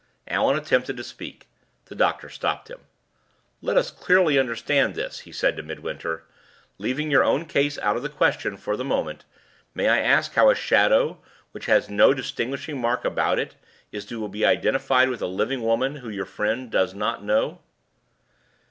[0.27, 1.47] Allan attempted to speak.
[1.85, 2.79] The doctor stopped him.
[3.61, 6.23] "Let us clearly understand this," he said to Midwinter.
[6.79, 9.25] "Leaving your own case out of the question for the moment,
[9.75, 11.19] may I ask how a shadow,
[11.51, 13.53] which has no distinguishing mark about it,
[13.91, 17.59] is to be identified with a living woman whom your friend doesn't know?"